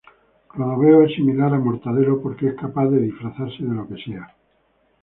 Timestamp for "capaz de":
2.55-3.01